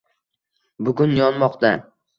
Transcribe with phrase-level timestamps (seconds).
[0.89, 1.75] Bugun yonmoqda.